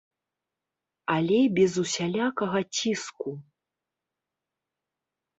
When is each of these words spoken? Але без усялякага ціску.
Але 1.15 1.35
без 1.57 1.71
усялякага 1.83 2.59
ціску. 2.77 3.29